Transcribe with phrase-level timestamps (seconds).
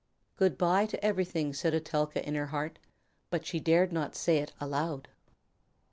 [0.35, 2.79] "Good by to everything," said Etelka in her heart,
[3.29, 5.09] but she dared not say it aloud.